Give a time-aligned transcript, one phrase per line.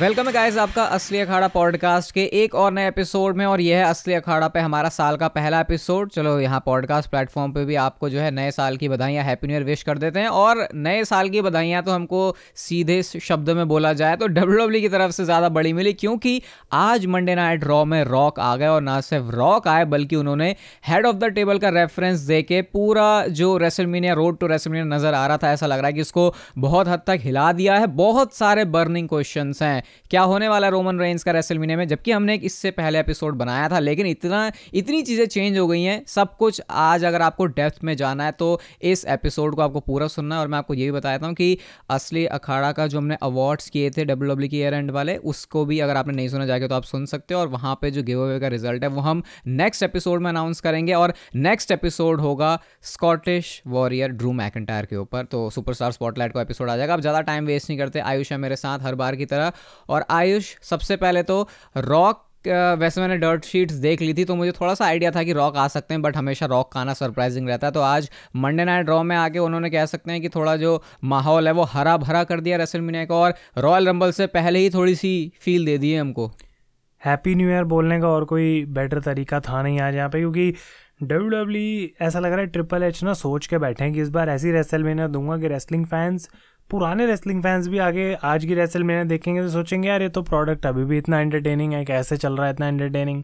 [0.00, 3.78] Welcome है guys आपका असली अखाड़ा पॉडकास्ट के एक और नए एपिसोड में और यह
[3.78, 7.74] है असली अखाड़ा पे हमारा साल का पहला एपिसोड चलो यहाँ पॉडकास्ट प्लेटफॉर्म पे भी
[7.74, 10.68] आपको जो है नए साल की बधाइयाँ हैप्पी न्यू ईयर विश कर देते हैं। और
[10.74, 15.10] नए साल की बधाइयाँ तो हमको सीधे शब्द में बोला जाए तो डब्ल्यू की तरफ़
[15.10, 19.00] से ज़्यादा बड़ी मिली क्योंकि आज मंडे नाइट रॉ में रॉक आ गए और ना
[19.00, 20.54] सिर्फ़ रॉक आए, बल्कि उन्होंने
[20.88, 25.14] हेड ऑफ़ द टेबल का रेफरेंस दे के पूरा जो रेसलमीनिया रोड टू रेसलमीनिया नज़र
[25.14, 27.86] आ रहा था, ऐसा लग रहा है कि इसको बहुत हद तक हिला दिया है।
[27.86, 31.86] बहुत सारे बर्निंग क्वेश्चन हैं। क्या होने वाला है रोमन रेंज का रेसलमीनिया में?
[31.88, 35.82] जबकि हमने एक इससे पहले एपिसोड बनाया था, लेकिन इतना, इतनी चीज़ें चेंज हो गई
[35.82, 39.80] हैं, सब कुछ आज अगर आपको डेप्थ में जाना है तो इस एपिसोड को आपको
[39.82, 41.56] पूरा सुनना है। और मैं आपको ये भी बताता हूँ कि
[41.90, 45.64] असली अखाड़ा का जो हमने अवार्ड्स किए थे डब्ल्यू डब्ल्यू की ईयर एंड वाले, उसको
[45.64, 48.02] भी अगर आपने नहीं सुना जाएगा तो आप सुन सकते हो। और वहाँ पर जो
[48.02, 52.20] गिव अवे का रिज़ल्ट है, वो हम नेक्स्ट एपिसोड में अनाउंस करेंगे। और नेक्स्ट एपिसोड
[52.20, 57.00] होगा स्कॉटिश वॉरियर ड्रू मैकेंटायर के ऊपर। तो सुपरस्टार स्पॉटलाइट का एपिसोड आ जाएगा। अब
[57.00, 59.52] ज़्यादा टाइम वेस्ट नहीं करते। आयुष है मेरे साथ, हर बार की तरह।
[59.88, 64.52] और आयुष, सबसे पहले तो रॉक वैसे मैंने डर्ट शीट्स देख ली थी तो मुझे
[64.52, 67.48] थोड़ा सा आइडिया था कि रॉक आ सकते हैं बट हमेशा रॉक का आना सरप्राइजिंग
[67.48, 70.56] रहता है। तो आज मंडे नाइट रॉ में आके उन्होंने कह सकते हैं कि थोड़ा
[70.56, 74.58] जो माहौल है, वो हरा भरा कर दिया रेसलमीनिया को, और रॉयल रंबल से पहले
[74.58, 76.30] ही थोड़ी सी फील दे दी है हमको।
[77.02, 80.54] हैप्पी न्यू ईयर बोलने का और कोई बेटर तरीका था नहीं आज यहाँ पे, क्योंकि
[81.02, 84.08] डब्ल्यू डब्ल्यू ऐसा लग रहा है ट्रिपल एच ना सोच के बैठे हैं कि इस
[84.10, 86.28] बार ऐसी रेसल में दूँगा कि रेसलिंग फैंस
[86.72, 90.22] पुराने रेसलिंग फैंस भी आगे, आज की रेसल में देखेंगे तो सोचेंगे, यार, ये तो
[90.22, 93.22] प्रोडक्ट अभी भी इतना एंटरटेनिंग है, कैसे चल रहा है इतना एंटरटेनिंग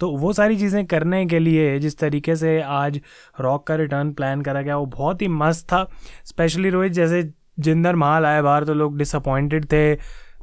[0.00, 3.00] तो वो सारी चीज़ें करने के लिए, जिस तरीके से आज
[3.40, 5.86] रॉक का रिटर्न प्लान करा गया, वो बहुत ही मस्त था।
[6.24, 7.22] स्पेशली रोहित, जैसे
[7.60, 9.96] जिंदर महाल आए बाहर तो लोग डिसअपॉइंटेड थे।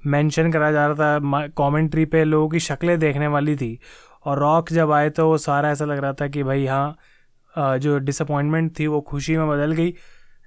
[0.08, 3.78] मेंशन करा जा रहा था कमेंट्री पे लोगों की शक्लें देखने वाली थी।
[4.26, 7.98] और रॉक जब आए तो वो सारा ऐसा लग रहा था कि भाई हाँ जो
[8.00, 9.94] डिसअपॉइंटमेंट थी, वो खुशी में बदल गई।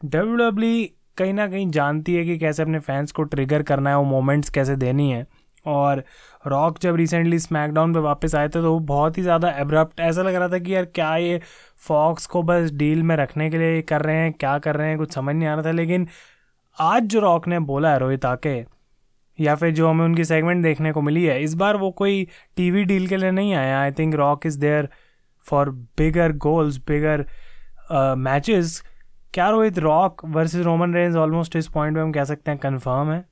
[0.03, 0.87] डब्ल्यू डब्ल्यू
[1.19, 4.51] कहीं ना कहीं जानती है कि कैसे अपने फैंस को ट्रिगर करना है, वो मोमेंट्स
[4.51, 5.27] कैसे देनी है।
[5.67, 6.03] और
[6.47, 10.23] रॉक जब रिसेंटली स्मैकडाउन पे वापस आए थे तो वो बहुत ही ज़्यादा एब्रप्ट ऐसा
[10.23, 11.41] लग रहा था कि यार क्या ये
[11.83, 14.99] फॉक्स को बस डील में रखने के लिए कर रहे हैं, क्या कर रहे हैं,
[14.99, 16.07] कुछ समझ नहीं आ रहा था। लेकिन
[16.79, 18.57] आज जो रॉक ने बोला है, रोहित आके,
[19.39, 22.85] या फिर जो हमें उनकी सेगमेंट देखने को मिली है, इस बार वो कोई टीवी
[22.85, 24.89] डील के लिए नहीं आया। I think Rock is there
[25.47, 27.25] for bigger goals bigger
[28.19, 28.83] matches
[29.35, 33.11] क्या Rohit Rock versus Roman Reigns almost इस पॉइंट पे हम कह सकते हैं कंफर्म
[33.11, 33.25] है?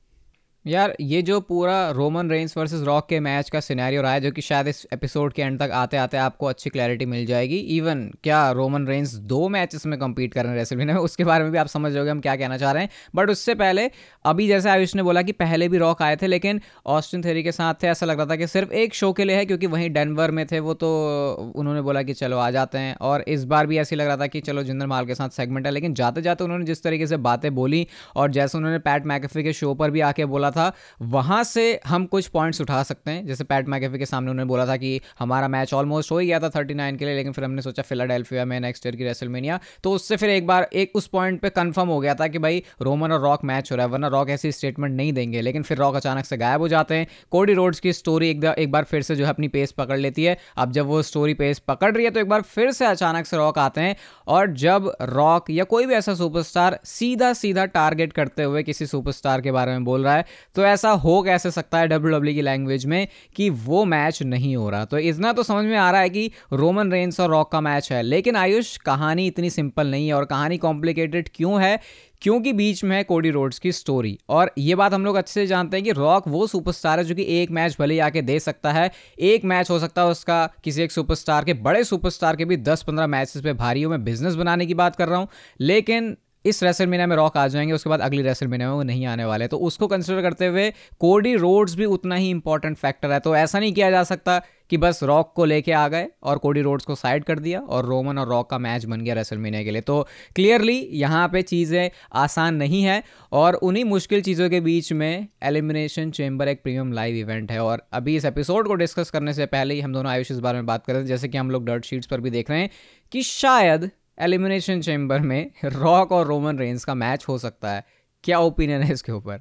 [0.67, 4.31] यार, ये जो पूरा रोमन रेंस वर्सेस रॉक के मैच का सिनेरियो रहा है, जो
[4.31, 8.11] कि शायद इस एपिसोड के एंड तक आते आते आपको अच्छी क्लैरिटी मिल जाएगी। इवन
[8.23, 11.51] क्या रोमन रेंस दो मैचेस में compete कर रहे हैं रेसलमेनिया में, उसके बारे में
[11.51, 13.91] भी आप समझ जाओगे हम क्या कहना चाह रहे हैं। बट उससे पहले,
[14.25, 17.51] अभी जैसे आयुष ने बोला कि पहले भी रॉक आए थे, लेकिन ऑस्टिन थेरी के
[17.51, 19.89] साथ थे, ऐसा लग रहा था कि सिर्फ़ एक शो के लिए है, क्योंकि वहीं
[19.89, 23.67] डेनवर में थे, वो तो उन्होंने बोला कि चलो आ जाते हैं। और इस बार
[23.67, 26.21] भी ऐसी लग रहा था कि चलो जिंदर माल के साथ सेगमेंट है, लेकिन जाते
[26.21, 29.91] जाते उन्होंने जिस तरीके से बातें बोली, और जैसे उन्होंने पैट मैकेफी के शो पर
[29.91, 33.99] भी आके बोला था वहाँ से हम कुछ पॉइंट्स उठा सकते हैं। जैसे पैट मैकेफी
[33.99, 36.97] के सामने उन्होंने बोला था कि हमारा मैच ऑलमोस्ट हो ही गया था थर्टी नाइन
[36.97, 40.29] के लिए लेकिन फिर हमने सोचा फिलाडेल्फिया में नेक्स्ट ईयर की रेसलमेनिया तो उससे फिर
[40.29, 43.43] एक बार एक उस पॉइंट पे कंफर्म हो गया था कि भाई रोमन और रॉक
[43.43, 46.37] मैच हो रहा है वरना रॉक ऐसी स्टेटमेंट नहीं देंगे। लेकिन फिर रॉक अचानक से
[46.37, 49.29] गायब हो जाते हैं। कोडी रोड्स की स्टोरी एक, एक बार फिर से जो है
[49.29, 52.29] अपनी पेस पकड़ लेती है। अब जब वो स्टोरी पेस पकड़ रही है तो एक
[52.29, 53.95] बार फिर से अचानक से रॉक आते हैं
[54.27, 59.41] और जब रॉक या कोई भी ऐसा सुपरस्टार सीधा सीधा टारगेट करते हुए किसी सुपरस्टार
[59.41, 60.25] के बारे में बोल रहा है
[60.55, 64.55] तो ऐसा हो कैसे सकता है डब्ल्यू डब्ल्यू की लैंग्वेज में कि वो मैच नहीं
[64.55, 64.85] हो रहा?
[64.85, 67.91] तो इतना तो समझ में आ रहा है कि रोमन रेंस और रॉक का मैच
[67.91, 71.79] है। लेकिन आयुष, कहानी इतनी सिंपल नहीं है और कहानी कॉम्प्लिकेटेड क्यों है?
[72.21, 75.45] क्योंकि बीच में है कोडी रोड्स की स्टोरी और ये बात हम लोग अच्छे से
[75.47, 78.39] जानते हैं कि रॉक वो सुपरस्टार है जो कि एक मैच भले ही आके दे
[78.39, 82.45] सकता है, एक मैच हो सकता है उसका किसी एक सुपरस्टार के, बड़े सुपरस्टार के
[82.45, 85.27] भी दस पंद्रह मैचेस पे भारी हो मैं बिज़नेस बनाने की बात कर रहा हूँ।
[85.61, 86.15] लेकिन
[86.47, 89.05] इस रेसल मीना में रॉक आ जाएँगे, उसके बाद अगली रेसल मीना में वो नहीं
[89.05, 93.19] आने वाले तो उसको कंसिडर करते हुए कोडी रोड्स भी उतना ही इंपॉर्टेंट फैक्टर है।
[93.19, 96.61] तो ऐसा नहीं किया जा सकता कि बस रॉक को लेके आ गए और कोडी
[96.61, 99.61] रोड्स को साइड कर दिया और रोमन और रॉक का मैच बन गया रेसल मीना
[99.63, 100.01] के लिए। तो
[100.35, 103.01] क्लियरली यहाँ पे चीज़ें आसान नहीं है
[103.31, 107.87] और उन्हीं मुश्किल चीज़ों के बीच में एलिमिनेशन चेम्बर एक प्रीमियम लाइव इवेंट है और
[107.93, 110.65] अभी इस एपिसोड को डिस्कस करने से पहले ही हम दोनों आयुष इस बारे में
[110.65, 112.69] बात कर रहे थे। जैसे कि हम लोग डर्ट शीट्स पर भी देख रहे हैं
[113.11, 117.83] कि शायद एलिमिनेशन चेम्बर में रॉक और रोमन रेंस का मैच हो सकता है।
[118.23, 119.39] क्या ओपिनियन है इसके ऊपर?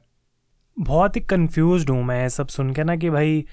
[0.77, 3.45] बहुत ही कंफ्यूज हूँ मैं सब सुन के ना कि भाई,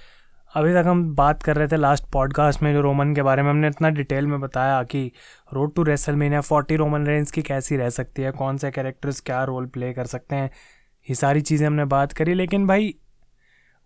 [0.53, 3.49] अभी तक हम बात कर रहे थे लास्ट पॉडकास्ट में जो रोमन के बारे में,
[3.49, 5.11] हमने इतना डिटेल में बताया कि
[5.53, 5.83] road to
[6.15, 9.93] WrestleMania forty Roman Reigns की कैसी रह सकती है, कौन से कैरेक्टर्स क्या रोल प्ले
[9.93, 10.49] कर सकते हैं,
[11.07, 12.93] ये सारी चीज़ें हमने बात करी। लेकिन भाई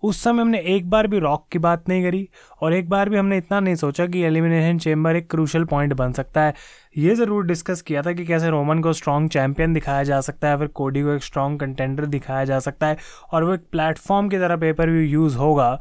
[0.04, 2.28] उस समय हमने एक बार भी रॉक की बात नहीं करी
[2.62, 6.12] और एक बार भी हमने इतना नहीं सोचा कि एलिमिनेशन चेम्बर एक क्रूशल पॉइंट बन
[6.14, 6.54] सकता है।
[6.98, 10.58] ये ज़रूर डिस्कस किया था कि कैसे रोमन को स्ट्रॉन्ग चैंपियन दिखाया जा सकता है,
[10.58, 12.98] फिर कोडी को एक स्ट्रॉन्ग कंटेंडर दिखाया जा सकता है
[13.32, 15.80] और वो एक प्लेटफॉर्म की तरह पेपर व्यू यूज़ होगा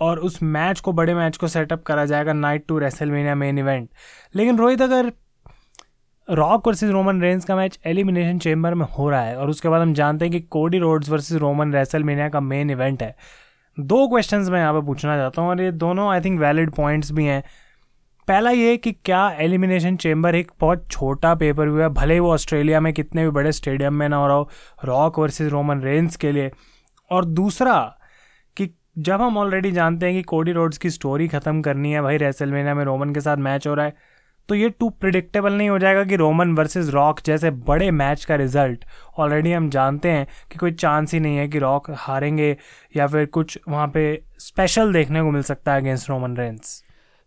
[0.00, 3.88] और उस मैच को, बड़े मैच को सेटअप करा जाएगा night two WrestleMania main event
[4.34, 5.12] लेकिन रोहित, अगर
[6.30, 9.80] रॉक वर्सेस रोमन रेंस का मैच एलिमिनेशन चेम्बर में हो रहा है और उसके बाद
[9.82, 13.14] हम जानते हैं कि Cody Rhodes versus Roman WrestleMania का मेन इवेंट है।
[13.76, 17.10] दो क्वेश्चंस मैं यहाँ पे पूछना चाहता हूँ और ये दोनों आई थिंक वैलिड पॉइंट्स
[17.12, 17.42] भी हैं।
[18.28, 21.88] पहला ये कि क्या एलिमिनेशन चेम्बर एक बहुत छोटा पेपर व्यू है?
[21.88, 24.48] भले ही वो ऑस्ट्रेलिया में कितने भी बड़े स्टेडियम में ना हो रहा हो,
[24.84, 26.50] रॉक वर्सेस रोमन रेंस के लिए।
[27.10, 27.80] और दूसरा
[28.56, 28.68] कि
[28.98, 32.74] जब हम ऑलरेडी जानते हैं कि कोडी रोड्स की स्टोरी ख़त्म करनी है, भाई रेसलमेनिया
[32.74, 34.09] में रोमन के साथ मैच हो रहा है
[34.50, 38.36] तो ये टू प्रिडिक्टेबल नहीं हो जाएगा कि रोमन वर्सेस रॉक जैसे बड़े मैच का
[38.36, 38.84] रिज़ल्ट
[39.18, 42.56] ऑलरेडी हम जानते हैं कि कोई चांस ही नहीं है कि रॉक हारेंगे
[42.96, 44.02] या फिर कुछ वहाँ पे
[44.38, 46.82] स्पेशल देखने को मिल सकता है अगेंस्ट रोमन रेंस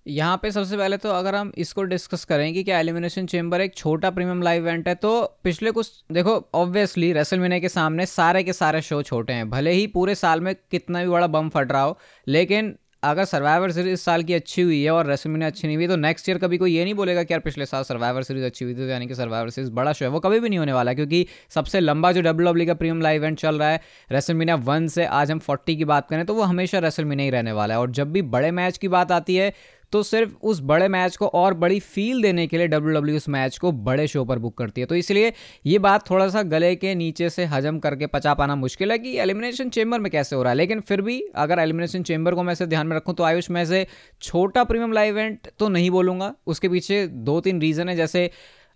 [0.07, 3.75] यहाँ पे सबसे पहले तो अगर हम इसको डिस्कस करें कि क्या एलिमिनेशन चेम्बर एक
[3.75, 8.53] छोटा प्रीमियम लाइव इवेंट है तो पिछले कुछ, देखो ऑब्वियसली रेसलमेनिया के सामने सारे के
[8.53, 11.81] सारे शो छोटे हैं। भले ही पूरे साल में कितना भी बड़ा बम फट रहा
[11.81, 11.97] हो,
[12.27, 15.87] लेकिन अगर सर्वाइवर सीरीज़ इस साल की अच्छी हुई है और रेसलमेनिया अच्छी नहीं हुई
[15.87, 18.65] तो नेक्स्ट ईयर कभी कोई ये नहीं बोलेगा कि यार पिछले साल सर्वाइवर सीरीज़ अच्छी
[18.65, 20.73] हुई थी तो यानी कि सर्वाइवर सीरीज़ बड़ा शो है। वो कभी भी नहीं होने
[20.73, 24.55] वाला क्योंकि सबसे लंबा जो डब्ल्यू डब्ल्यू का प्रीमियम लाइव इवेंट चल रहा है रेसमिना
[24.63, 27.73] वन से आज हम फोर्टी की बात करें तो वो हमेशा रेसलमेनिया ही रहने वाला
[27.73, 29.53] है। और जब भी बड़े मैच की बात आती है
[29.93, 33.27] तो सिर्फ़ उस बड़े मैच को और बड़ी फील देने के लिए डब्ल्यू डब्ल्यू उस
[33.29, 35.31] मैच को बड़े शो पर बुक करती है। तो इसलिए
[35.65, 39.17] ये बात थोड़ा सा गले के नीचे से हजम करके पचा पाना मुश्किल है कि
[39.19, 42.55] एलिमिनेशन चेंबर में कैसे हो रहा है। लेकिन फिर भी अगर एलिमिनेशन चेंबर को मैं
[42.55, 43.85] से ध्यान में रखूँ तो आयुष, में से
[44.21, 48.29] छोटा प्रीमियम लाइव इवेंट तो नहीं बोलूँगा। उसके पीछे दो तीन रीज़न है, जैसे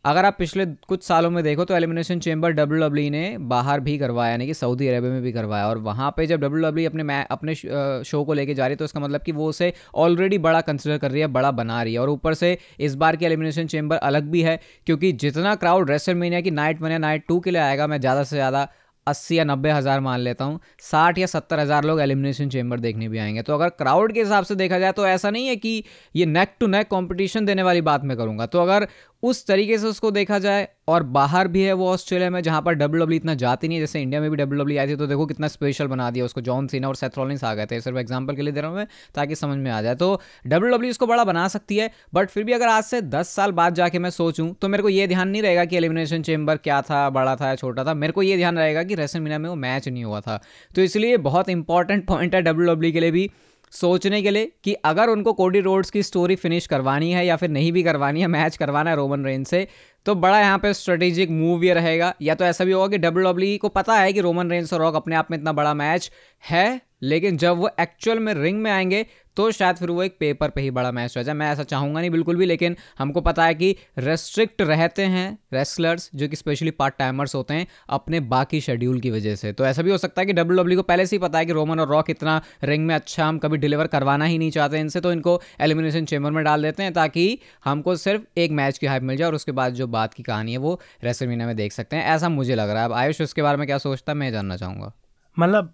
[0.05, 3.97] अगर आप पिछले कुछ सालों में देखो तो एलिमिनेशन चेंबर डब्ल्यू डब्ल्यू ने बाहर भी
[3.97, 7.03] करवाया, यानी कि सऊदी अरेबिया में भी करवाया। और वहाँ पे जब डब्ल्यू डब्ल्यू अपने
[7.03, 10.37] मै, अपने शो को लेके जा रही है तो इसका मतलब कि वो उसे ऑलरेडी
[10.39, 13.25] बड़ा कंसिडर कर रही है, बड़ा बना रही है। और ऊपर से इस बार की
[13.25, 17.39] एलिमिनेशन चेंबर अलग भी है, क्योंकि जितना क्राउड रेसल की नाइट वन या नाइट टू
[17.39, 18.67] के लिए आएगा, मैं ज़्यादा से ज़्यादा
[19.07, 23.07] अस्सी या नब्बे हज़ार मान लेता हूँ। साठ या सत्तर हज़ार लोग एलिमिनेशन चेंबर देखने
[23.09, 25.83] भी आएँगे। तो अगर क्राउड के हिसाब से देखा जाए तो ऐसा नहीं है कि
[26.15, 28.87] ये नेक टू नेक कंपटीशन देने वाली बात मैं करूँगा। तो अगर
[29.23, 32.73] उस तरीके से उसको देखा जाए, और बाहर भी है वो ऑस्ट्रेलिया में, जहाँ पर
[32.73, 35.07] डब्ल्यू डब्ल्यू इतना जाती नहीं है, जैसे इंडिया में भी डब्ल्यू डब्ल्यू आई थी तो
[35.07, 38.35] देखो कितना स्पेशल बना दिया उसको, जॉन सीना और सेथरोलिंस आ गए थे, सिर्फ़ एग्ज़ाम्पल
[38.35, 41.07] के लिए दे रहा हूँ मैं, ताकि समझ में आ जाए। तो डब्ल्यू डब्ल्यू इसको
[41.07, 44.09] बड़ा बना सकती है बट फिर भी अगर आज से दस साल बाद जाके मैं
[44.11, 47.53] सोचूँ तो मेरे को ये ध्यान नहीं रहेगा कि एलिमिनेशन चेंबर क्या था, बड़ा था
[47.55, 50.21] छोटा था, मेरे को ये ध्यान रहेगा कि रेसन मीना में वो मैच नहीं हुआ
[50.21, 50.39] था।
[50.75, 53.29] तो इसलिए बहुत इंपॉर्टेंट पॉइंट है डब्ल्यू डब्ल्यू के लिए भी
[53.71, 57.49] सोचने के लिए कि अगर उनको कोडी रोड्स की स्टोरी फिनिश करवानी है या फिर
[57.49, 59.67] नहीं भी करवानी है मैच करवाना है रोमन रेन से
[60.05, 63.31] तो बड़ा यहाँ पे स्ट्रेटेजिक मूव ये रहेगा। या तो ऐसा भी होगा कि डब्ल्यू
[63.31, 66.11] डब्ल्यू को पता है कि रोमन रेंस और रॉक अपने आप में इतना बड़ा मैच
[66.49, 69.05] है, लेकिन जब वो एक्चुअल में रिंग में आएँगे
[69.37, 71.99] तो शायद फिर वो एक पेपर पे ही बड़ा मैच हो जाए। मैं ऐसा चाहूँगा
[71.99, 76.71] नहीं, बिल्कुल भी, लेकिन हमको पता है कि रेस्ट्रिक्ट रहते हैं रेसलर्स जो कि स्पेशली
[76.71, 80.21] पार्ट टाइमर्स होते हैं, अपने बाकी शेड्यूल की वजह से। तो ऐसा भी हो सकता
[80.21, 82.09] है कि डब्ल्यू डब्ल्यू e को पहले से ही पता है कि रोमन और रॉक
[82.09, 86.05] इतना रिंग में अच्छा हम कभी डिलीवर करवाना ही नहीं चाहते इनसे तो इनको एलिमिनेशन
[86.05, 87.27] चेम्बर में डाल देते हैं ताकि
[87.65, 90.51] हमको सिर्फ़ एक मैच की हाइप मिल जाए और उसके बाद जो बात की कहानी
[90.51, 93.41] है वो रेसलमीना में देख सकते हैं। ऐसा मुझे लग रहा है। अब आयुष, उसके
[93.41, 94.93] बारे में क्या सोचता है, मैं जानना चाहूँगा।
[95.37, 95.73] मतलब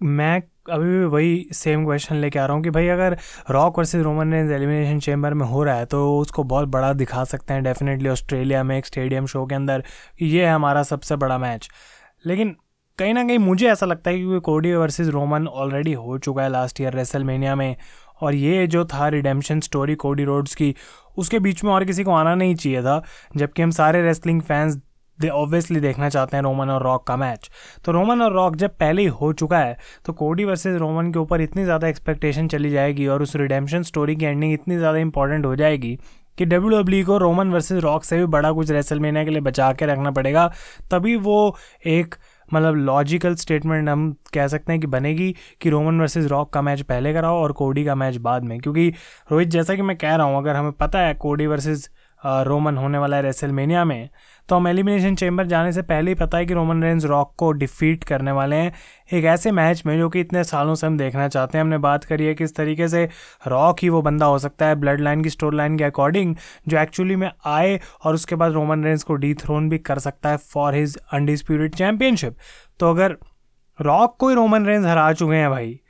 [0.00, 3.16] मैं अभी भी वही सेम क्वेश्चन लेके आ रहा हूँ कि भाई अगर
[3.50, 7.24] Rock versus Roman Reigns Elimination Chamber में हो रहा है तो उसको बहुत बड़ा दिखा
[7.24, 9.84] सकते हैं डेफिनेटली ऑस्ट्रेलिया में एक स्टेडियम शो के अंदर।
[10.22, 11.68] ये है हमारा सबसे बड़ा मैच
[12.24, 12.56] लेकिन
[12.98, 16.48] कहीं ना कहीं मुझे ऐसा लगता है कि कोडी वर्सेस रोमन ऑलरेडी हो चुका है
[16.48, 17.76] लास्ट ईयर रेसलमेनिया में,
[18.22, 20.74] और ये जो था रिडेम्पशन स्टोरी कोडी रोड्स की,
[21.18, 23.02] उसके बीच में और किसी को आना नहीं चाहिए था,
[23.36, 24.76] जबकि हम सारे रेसलिंग फैंस
[25.20, 27.50] दे ऑब्वियसली देखना चाहते हैं रोमन और रॉक का मैच
[27.84, 31.18] तो रोमन और रॉक जब पहले ही हो चुका है तो कोडी वर्सेज रोमन के
[31.18, 35.46] ऊपर इतनी ज़्यादा एक्सपेक्टेशन चली जाएगी और उस रिडेम्पशन स्टोरी की एंडिंग इतनी ज़्यादा इंपॉर्टेंट
[35.46, 35.98] हो जाएगी
[36.38, 39.30] कि डब्ल्यू डब्ल्यू e को रोमन वर्सेज रॉक से भी बड़ा कुछ रेसल रेसलमेनिया के
[39.30, 40.46] लिए बचा के रखना पड़ेगा।
[40.90, 42.14] तभी वो एक
[42.48, 46.80] मतलब लॉजिकल स्टेटमेंट हम कह सकते हैं कि बनेगी कि रोमन वर्सेस रॉक का मैच
[46.82, 48.88] पहले कराओ और कोडी का मैच बाद में। क्योंकि
[49.32, 51.88] रोहित, जैसा कि मैं कह रहा हूँ, अगर हमें पता है कोडी वर्सेस
[52.24, 54.08] रोमन होने वाला है रेसलमेनिया में।
[54.48, 57.50] तो हम एलिमिनेशन चेंबर जाने से पहले ही पता है कि रोमन रेंज रॉक को
[57.52, 58.72] डिफीट करने वाले हैं।
[59.12, 62.04] एक ऐसे मैच में जो कि इतने सालों से हम देखना चाहते हैं। हमने बात
[62.04, 63.08] करी है किस तरीके से
[63.46, 66.34] रॉक ही वो बंदा हो सकता है ब्लड लाइन की स्टोरी लाइन के अकॉर्डिंग,
[66.68, 70.28] जो एक्चुअली में आए और उसके बाद रोमन रेंज को डी थ्रोन भी कर सकता
[70.28, 72.36] है फॉर हिज अनडिस्प्यूटेड चैंपियनशिप।
[72.80, 73.16] तो अगर
[73.78, 75.80] रॉक को ही रोमन रेंज हरा चुके हैं भाई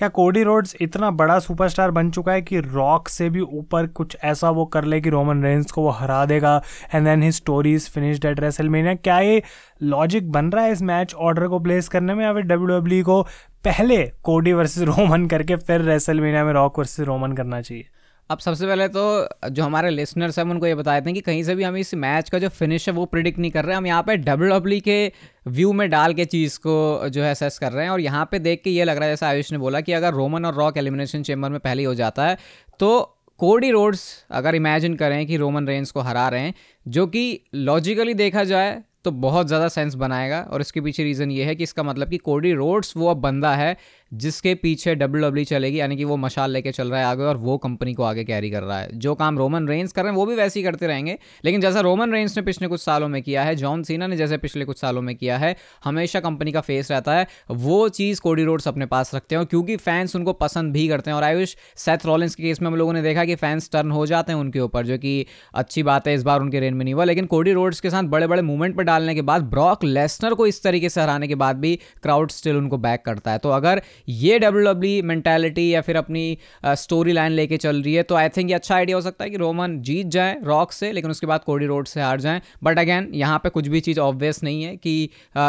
[0.00, 4.16] क्या कोडी रोड्स इतना बड़ा सुपरस्टार बन चुका है कि रॉक से भी ऊपर कुछ
[4.24, 6.62] ऐसा वो कर ले कि रोमन रेंस को वो हरा देगा
[6.94, 9.42] and then he stories finished at WrestleMania क्या ये
[9.82, 13.22] लॉजिक बन रहा है इस मैच ऑर्डर को प्लेस करने में या फिर डब्ल्यू को
[13.64, 17.84] पहले कोडी वर्सेज रोमन करके फिर रेसलमेनिया में रॉक वर्सेज रोमन करना चाहिए?
[18.30, 21.54] अब सबसे पहले तो जो हमारे लिसनर्स हैं उनको ये बताते हैं कि कहीं से
[21.54, 24.02] भी हम इस मैच का जो फिनिश है, वो प्रिडिक्ट नहीं कर रहे। हम यहाँ
[24.02, 25.12] पे डब्ल्यू डब्ल्यू के
[25.48, 28.38] व्यू में डाल के चीज़ को जो है असेस कर रहे हैं। और यहाँ पे
[28.38, 30.78] देख के ये लग रहा है, जैसा आयुष ने बोला कि अगर रोमन और रॉक
[30.78, 32.36] एलिमिनेशन चेम्बर में पहले हो जाता है
[32.80, 33.00] तो
[33.40, 36.54] कोडी रोड्स अगर इमेजिन करें कि रोमन रेंज को हरा रहे हैं,
[36.86, 41.44] जो कि लॉजिकली देखा जाए तो बहुत ज़्यादा सेंस बनाएगा। और इसके पीछे रीज़न ये
[41.44, 43.76] है कि इसका मतलब कि कोडी रोड्स वो अब बंदा है
[44.14, 47.36] जिसके पीछे डब्ल्यू डब्ल्यू चलेगी, यानी कि वो मशाल लेके चल रहा है आगे और
[47.36, 50.16] वो कंपनी को आगे कैरी कर रहा है। जो काम रोमन रेंस कर रहे हैं,
[50.16, 53.22] वो भी वैसे ही करते रहेंगे। लेकिन जैसा रोमन रेंस ने पिछले कुछ सालों में
[53.22, 56.60] किया है जॉन सीना ने जैसे पिछले कुछ सालों में किया है, हमेशा कंपनी का
[56.60, 60.72] फेस रहता है। वो चीज़ कोडी रोड्स अपने पास रखते हैं क्योंकि फैंस उनको पसंद
[60.72, 63.34] भी करते हैं और आयुष सेथ रॉलिंस के केस में हम लोगों ने देखा कि
[63.34, 66.60] फैंस टर्न हो जाते हैं उनके ऊपर, जो कि अच्छी बात है, इस बार उनके
[66.60, 69.22] रेन में नहीं हुआ। लेकिन कोडी रोड्स के साथ बड़े बड़े मूवमेंट पर डालने के
[69.22, 73.02] बाद ब्रॉक लेसनर को इस तरीके से हराने के बाद भी क्राउड स्टिल उनको बैक
[73.04, 77.82] करता है। तो अगर ये डब्ल्यू अपनी मेंटालिटी या फिर अपनी स्टोरी लाइन लेके चल
[77.82, 80.36] रही है तो आई थिंक ये अच्छा आइडिया हो सकता है कि रोमन जीत जाए
[80.44, 83.68] रॉक से लेकिन उसके बाद कोडी रोड से हार जाए। बट अगैन यहाँ पे कुछ
[83.68, 85.02] भी चीज़ ऑब्वियस नहीं है कि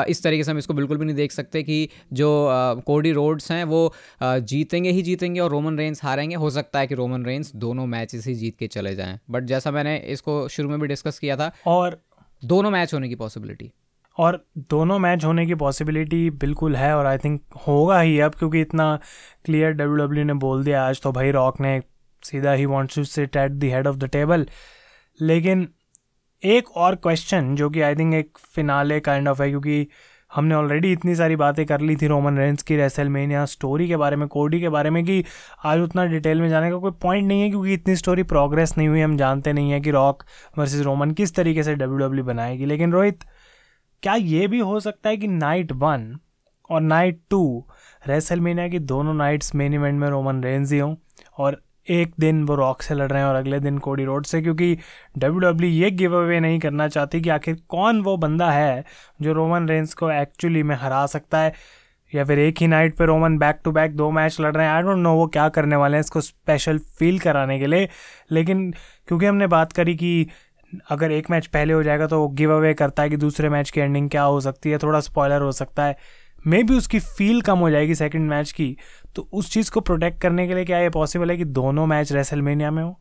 [0.10, 2.29] इस तरीके से हम इसको बिल्कुल भी नहीं देख सकते कि जो
[2.86, 3.81] कोडी रोड्स हैं वो
[4.24, 8.27] जीतेंगे ही जीतेंगे और रोमन रेंस हारेंगे। हो सकता है कि रोमन रेंस दोनों मैचेस
[8.27, 11.51] ही जीत के चले जाएँ। बट जैसा मैंने इसको शुरू में भी डिस्कस किया था
[11.67, 12.01] और
[12.43, 13.72] दोनों मैच होने की पॉसिबिलिटी
[14.21, 18.61] और दोनों मैच होने की पॉसिबिलिटी बिल्कुल है और आई थिंक होगा ही अब क्योंकि
[18.61, 18.99] इतना
[19.45, 21.81] क्लियर डब्ल्यू डब्ल्यू ने बोल दिया आज तो भाई रॉक ने
[22.23, 24.47] सीधा ही wants to sit at the head of the table
[25.21, 25.67] लेकिन
[26.43, 29.87] एक और क्वेश्चन जो कि आई थिंक एक फिनाले काइंड ऑफ़ है क्योंकि
[30.35, 34.15] हमने ऑलरेडी इतनी सारी बातें कर ली थी रोमन रेंस की रेसलमेनिया स्टोरी के बारे
[34.15, 35.25] में कोडी के बारे में कि
[35.65, 38.87] आज उतना डिटेल में जाने का कोई पॉइंट नहीं है क्योंकि इतनी स्टोरी प्रोग्रेस नहीं
[38.87, 40.23] हुई, हम जानते नहीं है कि रॉक
[40.57, 43.19] वर्सेस रोमन किस तरीके से डब्ल्यू डब्ल्यू बनाएगी। लेकिन रोहित
[44.03, 46.15] क्या ये भी हो सकता है कि नाइट वन
[46.70, 47.65] और नाइट टू
[48.08, 50.96] रेसलमेनिया की दोनों नाइट्स मेन इवेंट में रोमन रेंज ही हों
[51.38, 54.41] और एक दिन वो रॉक से लड़ रहे हैं और अगले दिन कोडी रोड से,
[54.41, 54.77] क्योंकि
[55.17, 58.84] डब्ल्यू डब्ल्यू ये गिव अवे नहीं करना चाहती कि आखिर कौन वो बंदा है
[59.22, 61.53] जो रोमन रेंज को एक्चुअली में हरा सकता है,
[62.13, 64.74] या फिर एक ही नाइट पे रोमन बैक टू बैक दो मैच लड़ रहे हैं।
[64.74, 67.89] आई डोंट नो वो क्या करने वाले हैं इसको स्पेशल फील कराने के लिए।
[68.31, 68.72] लेकिन
[69.08, 70.27] क्योंकि हमने बात करी कि
[70.89, 73.69] अगर एक मैच पहले हो जाएगा तो वो गिव अवे करता है कि दूसरे मैच
[73.69, 75.97] की एंडिंग क्या हो सकती है, थोड़ा स्पॉयलर हो सकता है।
[76.47, 78.77] मे भी उसकी फील कम हो जाएगी सेकंड मैच की।
[79.15, 82.11] तो उस चीज़ को प्रोटेक्ट करने के लिए क्या ये पॉसिबल है कि दोनों मैच
[82.11, 82.99] रेसलमेनिया में हो?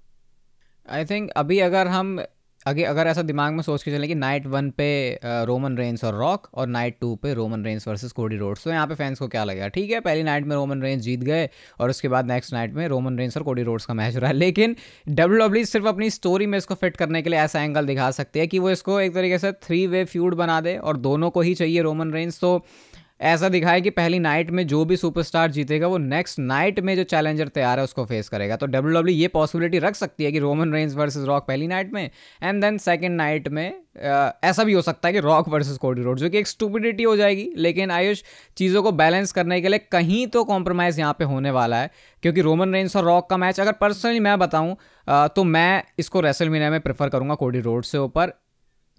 [0.90, 2.18] आई थिंक अभी अगर हम
[2.66, 6.14] अगे अगर ऐसा दिमाग में सोच के चलें कि नाइट वन पे रोमन रेंस और
[6.14, 8.64] रॉक और नाइट टू पे Roman Reigns versus Cody Rhodes.
[8.64, 9.68] तो यहाँ पे फैंस को क्या लगेगा?
[9.68, 11.48] ठीक है, पहली नाइट में रोमन रेंस जीत गए
[11.80, 14.30] और उसके बाद नेक्स्ट नाइट में रोमन रेंस और कोडी रोड्स का मैच हो रहा
[14.30, 14.76] है। लेकिन
[15.08, 18.40] डब्ल्यू डब्ल्यू सिर्फ़ अपनी स्टोरी में इसको फिट करने के लिए ऐसा एंगल दिखा सकते
[18.40, 21.40] हैं कि वो इसको एक तरीके से थ्री वे फ्यूड बना दे और दोनों को
[21.40, 22.56] ही चाहिए रोमन रेंस। तो
[23.20, 27.02] ऐसा दिखाया कि पहली नाइट में जो भी सुपरस्टार जीतेगा वो नेक्स्ट नाइट में जो
[27.04, 30.38] चैलेंजर तैयार है उसको फेस करेगा। तो डब्ल्यू डब्ल्यू ये पॉसिबिलिटी रख सकती है कि
[30.38, 32.10] रोमन रेंज वर्सेस रॉक पहली नाइट में
[32.42, 33.68] एंड देन सेकंड नाइट में
[34.04, 37.02] आ, ऐसा भी हो सकता है कि रॉक वर्सेस कोडी रोड जो कि एक स्टूपिडिटी
[37.02, 38.22] हो जाएगी। लेकिन आयुष
[38.56, 41.90] चीज़ों को बैलेंस करने के लिए कहीं तो कॉम्प्रोमाइज़ यहाँ पे होने वाला है
[42.22, 44.76] क्योंकि रोमन रेंज और रॉक का मैच अगर पर्सनली मैं बताऊँ
[45.36, 48.32] तो मैं इसको रेसल मीना में प्रेफर करूँगा कोडी रोड से ऊपर।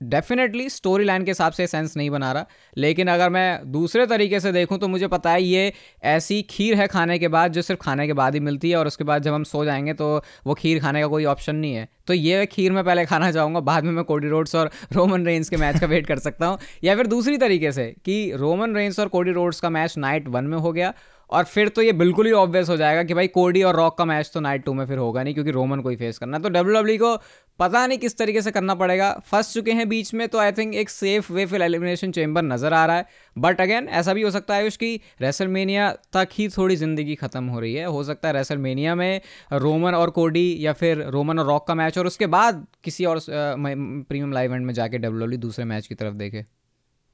[0.04, 2.46] डेफिनेटली स्टोरी लाइन के हिसाब से सेंस नहीं बना रहा।
[2.78, 5.72] लेकिन अगर मैं दूसरे तरीके से देखूँ तो मुझे पता है ये
[6.06, 8.88] ऐसी खीर है खाने के बाद जो सिर्फ़ खाने के बाद ही मिलती है, और
[8.88, 10.16] उसके बाद जब हम सो जाएँगे तो
[10.48, 13.60] वो खीर खाने का कोई ऑप्शन नहीं है। तो ये खीर मैं पहले खाना चाहूँगा,
[13.62, 16.58] बाद में मैं कोडी रोड्स और रोमन रेंस के मैच का वेट कर सकता हूँ।
[16.84, 20.44] या फिर दूसरी तरीके से कि रोमन रेंस और कोडी रोड्स का मैच नाइट वन
[20.44, 20.94] में हो गया,
[21.30, 24.06] और फिर तो ये बिल्कुल ही ऑब्वियस हो जाएगा कि भाई कोडी और रॉक का
[24.06, 26.50] मैच तो नाइट टू में फिर होगा नहीं, क्योंकि रोमन को ही फेस करना तो
[26.50, 27.16] डब्ल्यू डब्ल्यू को
[27.62, 30.74] पता नहीं किस तरीके से करना पड़ेगा। फंस चुके हैं बीच में तो आई थिंक
[30.76, 34.32] एक सेफ़ वे फिर एलिमिनेशन चेंबर नज़र आ रहा है। बट अगेन ऐसा भी हो
[34.32, 38.34] सकता है उसकी रेसलमेनिया तक ही थोड़ी ज़िंदगी ख़त्म हो रही है। हो सकता है
[38.34, 39.22] रेसलमेनिया में
[39.54, 43.20] रोमन और कोडी या फिर रोमन और रॉक का मैच और उसके बाद किसी और
[43.28, 46.46] प्रीमियम लाइव इवेंट में जाके डब्ल्यू दूसरे मैच की तरफ़ देखे।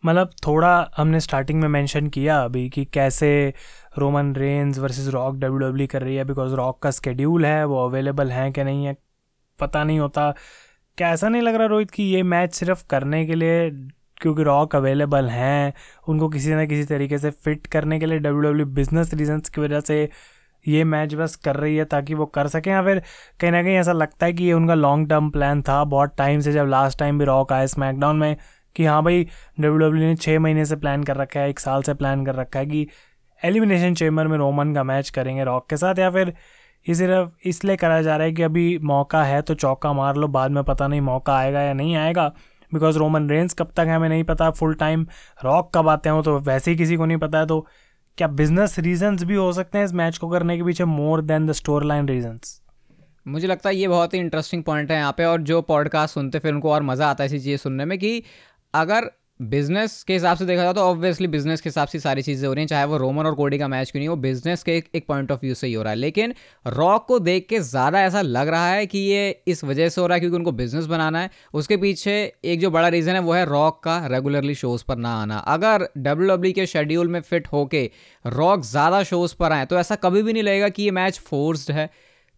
[0.03, 3.31] मतलब थोड़ा हमने स्टार्टिंग में मेंशन किया अभी कि कैसे
[3.97, 7.85] Roman Reigns versus Rock W W कर रही है बिकॉज़ रॉक का स्केड्यूल है, वो
[7.85, 8.95] अवेलेबल है कि नहीं है
[9.59, 10.31] पता नहीं होता।
[10.97, 13.69] क्या ऐसा नहीं लग रहा रोहित कि ये मैच सिर्फ़ करने के लिए,
[14.21, 15.73] क्योंकि रॉक अवेलेबल हैं,
[16.07, 19.61] उनको किसी न किसी तरीके से फिट करने के लिए डब्ल्यू डब्ल्यू बिज़नेस रीजंस की
[19.61, 20.09] वजह से
[20.65, 23.01] ये मैच बस कर रही है ताकि वो कर सकें या फिर
[23.39, 26.39] कहीं ना कहीं ऐसा लगता है कि ये उनका लॉन्ग टर्म प्लान था, बहुत टाइम
[26.39, 28.35] से जब लास्ट टाइम भी रॉक आए स्मैकडाउन में
[28.75, 29.23] कि हाँ भाई
[29.59, 32.35] डब्ल्यू डब्ल्यू ने छः महीने से प्लान कर रखा है, एक साल से प्लान कर
[32.35, 32.87] रखा है कि
[33.41, 36.33] एलिमिनेशन चेम्बर में रोमन का मैच करेंगे रॉक के साथ या फिर
[36.86, 40.27] ये सिर्फ़ इसलिए करा जा रहा है कि अभी मौका है तो चौका मार लो,
[40.27, 42.27] बाद में पता नहीं मौका आएगा या नहीं आएगा।
[42.74, 45.07] बिकॉज़ रोमन रेंज कब तक है हमें नहीं पता फुल टाइम
[45.46, 47.65] रॉक कब आते हो तो वैसे ही किसी को नहीं पता है तो
[48.17, 51.48] क्या बिज़नेस रीजंस भी हो सकते हैं इस मैच को करने के पीछे more than
[51.48, 51.51] the
[51.84, 52.62] storyline reasons
[53.27, 56.39] मुझे लगता है ये बहुत ही इंटरेस्टिंग पॉइंट है यहाँ पे, और जो पॉडकास्ट सुनते
[56.39, 58.24] फिर उनको और मज़ा आता है ऐसी चीज़ें सुनने में कि
[58.74, 62.48] अगर बिज़नेस के हिसाब से देखा जाए तो ऑब्वियसली बिज़नेस के हिसाब से सारी चीज़ें
[62.48, 64.77] हो रही हैं चाहे वो रोमन और कोडी का मैच क्यों नहीं वो बिज़नेस के
[64.77, 66.34] एक, पॉइंट ऑफ़ व्यू से ही हो रहा है। लेकिन
[66.65, 70.08] रॉक को देख के ज़्यादा ऐसा लग रहा है कि ये इस वजह से हो
[70.08, 72.15] रहा है क्योंकि उनको बिज़नेस बनाना है। उसके पीछे
[72.46, 75.88] एक जो बड़ा रीज़न है वो है रॉक का रेगुलरली शोज़ पर ना आना। अगर
[75.98, 77.89] डब्ल्यू डब्ल्यू के शेड्यूल में फिट होके
[78.25, 81.72] रॉक ज़्यादा शोज़ पर आए तो ऐसा कभी भी नहीं लगेगा कि ये मैच फोर्स्ड
[81.72, 81.89] है।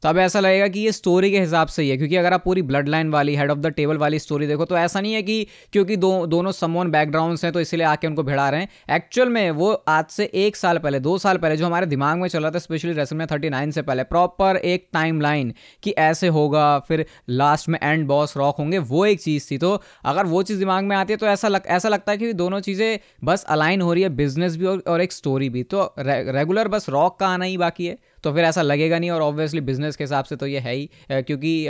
[0.03, 2.61] तब ऐसा लगेगा कि ये स्टोरी के हिसाब से ही है, क्योंकि अगर आप पूरी
[2.61, 5.47] ब्लड लाइन वाली हेड ऑफ़ द टेबल वाली स्टोरी देखो तो ऐसा नहीं है कि
[5.73, 9.49] क्योंकि दो, दोनों समोन बैकग्राउंड्स हैं तो इसलिए आके उनको भिड़ा रहे हैं। एक्चुअल में
[9.51, 12.51] वो आज से एक साल पहले, दो साल पहले जो हमारे दिमाग में चल रहा
[12.51, 15.53] था स्पेशली रेसल थर्टी नाइन से पहले प्रॉपर एक टाइम लाइन
[15.83, 19.81] कि ऐसे होगा, फिर लास्ट में एंड बॉस रॉक होंगे, वो एक चीज़ थी। तो
[20.05, 22.59] अगर वो चीज़ दिमाग में आती है तो ऐसा लग, ऐसा लगता है कि दोनों
[22.61, 26.89] चीज़ें बस अलाइन हो रही है बिज़नेस भी और एक स्टोरी भी। तो रेगुलर बस
[26.89, 30.03] रॉक का आना ही बाकी है। तो फिर ऐसा लगेगा नहीं और ऑब्वियसली बिज़नेस के
[30.03, 31.67] हिसाब से तो ये है ही क्योंकि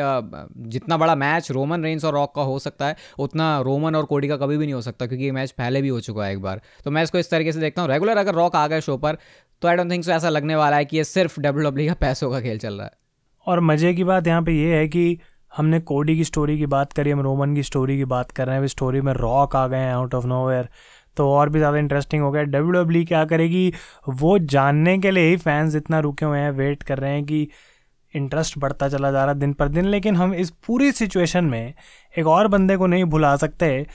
[0.69, 4.27] जितना बड़ा मैच रोमन रेंस और रॉक का हो सकता है, उतना रोमन और कोडी
[4.27, 6.41] का कभी भी नहीं हो सकता, क्योंकि ये मैच पहले भी हो चुका है एक
[6.41, 8.97] बार। तो मैं इसको इस तरीके से देखता हूँ। रेगुलर अगर रॉक आ गए शो
[8.97, 9.17] पर
[9.61, 11.93] तो आई डोंट थिंक सो ऐसा लगने वाला है कि ये सिर्फ़ डब्ल्यू डब्ल्यू का
[12.01, 12.91] पैसों का खेल चल रहा है।
[13.47, 15.19] और मज़े की बात यहाँ पे ये है कि
[15.51, 18.57] हमने कोडी की स्टोरी की बात करी, हम रोमन की स्टोरी की बात कर रहे
[18.57, 20.67] हैं। स्टोरी में रॉक आ गए हैं आउट ऑफ़ नोवेयर
[21.17, 23.71] तो और भी ज़्यादा इंटरेस्टिंग हो गया। डब्ल्यू डब्ल्यू e क्या करेगी?
[24.09, 27.47] वो जानने के लिए ही फैंस इतना रुके हुए हैं वेट कर रहे हैं कि
[28.13, 31.73] इंटरेस्ट बढ़ता चला जा रहा है दिन पर दिन, लेकिन हम इस पूरी सिचुएशन में
[32.13, 33.85] एक और बंदे को नहीं भुला सकते।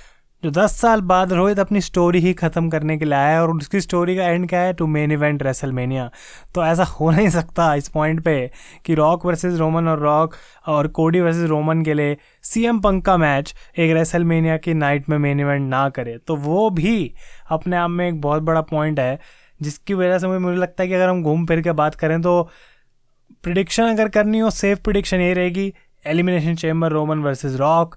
[0.44, 3.50] जो दस साल बाद रोहित अपनी स्टोरी ही ख़त्म करने के लिए आया है और
[3.50, 4.72] उसकी स्टोरी का एंड क्या है?
[4.72, 6.10] टू मेन इवेंट रेसलमेनिया
[6.54, 8.50] तो ऐसा हो नहीं सकता इस पॉइंट पे
[8.86, 10.34] कि रॉक वर्सेस रोमन और रॉक
[10.66, 15.08] और कोडी वर्सेस रोमन के लिए सी एम पंक का मैच एक रेसलमेनिया की नाइट
[15.08, 17.14] में मेन इवेंट ना करे। तो वो भी
[17.50, 19.18] अपने आप में एक बहुत बड़ा पॉइंट है,
[19.62, 22.42] जिसकी वजह से मुझे लगता है कि अगर हम घूम फिर के बात करें तो
[23.42, 25.72] प्रिडिक्शन अगर करनी हो सेफ़ प्रिडिक्शन ये रहेगी
[26.07, 27.96] Elimination Chamber Roman versus Rock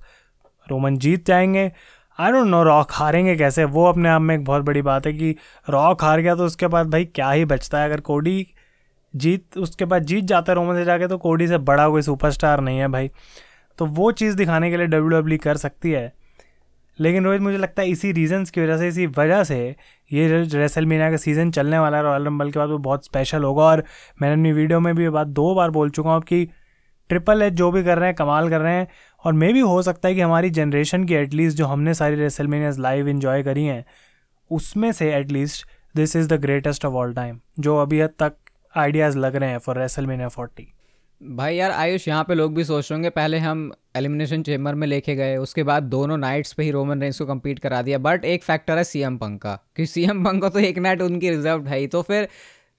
[0.68, 1.72] Roman जीत जाएँगे
[2.18, 3.64] आई डोंट नो रॉक हारेंगे कैसे?
[3.64, 5.36] वो अपने आप में एक बहुत बड़ी बात है कि
[5.70, 7.86] रॉक हार गया तो उसके बाद भाई क्या ही बचता है?
[7.86, 8.48] अगर कोडी
[9.14, 12.62] जीत, उसके बाद जीत जाता है रोमन से जाके तो कोडी से बड़ा कोई सुपरस्टार
[12.62, 13.10] नहीं है भाई।
[13.80, 16.12] तो वो चीज़ दिखाने के लिए डब्ल्यू डब्ल्यू e कर सकती है।
[17.00, 19.76] लेकिन रोहित, मुझे लगता है इसी रीजंस की वजह से, इसी वजह से
[20.12, 23.44] ये रेसल मीना का सीज़न चलने वाला है रॉयल रंबल के बाद वो बहुत स्पेशल
[23.44, 23.84] होगा। और
[24.22, 26.48] मैंने अपनी वीडियो में भी ये बात दो बार बोल चुका हूँ कि
[27.10, 28.88] ट्रिपल एच जो भी कर रहे हैं, कमाल कर रहे हैं।
[29.24, 32.80] और मे भी हो सकता है कि हमारी जनरेशन की एटलीस्ट जो हमने सारी रेसलमेनियाज
[32.80, 33.84] लाइव इन्जॉय करी हैं,
[34.52, 38.36] उसमें से at least this is the greatest of all time जो अभी हद तक
[38.74, 40.74] आइडियाज़ लग रहे हैं फॉर रेसलमेनिया फोर्टी
[41.22, 44.86] भाई यार, आयुष, यहाँ पे लोग भी सोच रहे होंगे, पहले हम एलिमिनेशन चेम्बर में
[44.88, 48.26] लेके गए, उसके बाद दोनों नाइट्स पे ही रोमन रेंस को कम्पीट करा दिया। बट
[48.26, 51.68] एक फैक्टर है सीएम पंक का क्योंकि सीएम पंक का तो एक नाइट उनकी रिज़र्व
[51.68, 52.28] है ही तो फिर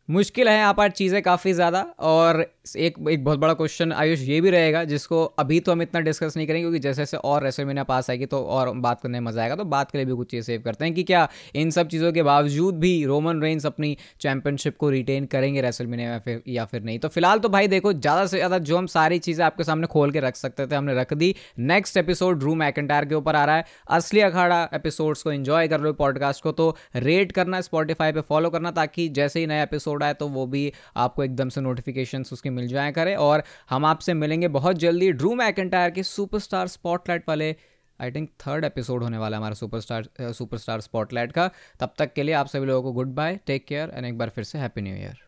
[0.09, 2.45] मुश्किल है यहाँ पर चीज़ें काफ़ी ज़्यादा, और
[2.77, 6.37] एक एक बहुत बड़ा क्वेश्चन आयुष ये भी रहेगा, जिसको अभी तो हम इतना डिस्कस
[6.37, 9.43] नहीं करेंगे, क्योंकि जैसे जैसे और रेसलमेनिया पास आएगी तो और बात करने में मज़ा
[9.43, 11.89] आएगा तो बात के लिए भी कुछ चीज़ सेव करते हैं कि क्या इन सब
[11.89, 16.65] चीज़ों के बावजूद भी रोमन रेंस अपनी चैंपियनशिप को रिटेन करेंगे रेसलमेनिया में फिर, या
[16.65, 19.65] फिर नहीं। तो फ़िलहाल तो भाई देखो, ज़्यादा से ज़्यादा जो हम सारी चीज़ें आपके
[19.65, 23.37] सामने खोल के रख सकते थे, हमने रख दी। नेक्स्ट एपिसोड रू मैकेंटायर के ऊपर
[23.37, 27.61] आ रहा है। असली अखाड़ा एपिसोड्स को इन्जॉय कर लो पॉडकास्ट को तो रेट करना
[27.63, 31.49] स्पॉटीफाई पर फॉलो करना, ताकि जैसे ही नया एपिसोड आए तो वो भी आपको एकदम
[31.49, 36.03] से नोटिफिकेशन उसके मिल जाए करें। और हम आपसे मिलेंगे बहुत जल्दी ड्रू मैकेंटायर के
[36.05, 37.55] सुपरस्टार स्पॉटलाइट वाले
[38.01, 42.23] आई थिंक थर्ड एपिसोड होने वाला है हमारा सुपरस्टार सुपरस्टार स्पॉटलाइट का। तब तक के
[42.23, 44.83] लिए आप सभी लोगों को good bye take care and एक बार फिर से हैप्पी
[44.83, 45.19] न्यू ईयर